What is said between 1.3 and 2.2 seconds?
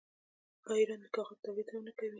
تولید هم نه کوي؟